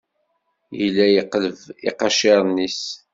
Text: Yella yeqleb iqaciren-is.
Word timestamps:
Yella 0.79 1.05
yeqleb 1.09 1.57
iqaciren-is. 1.89 2.81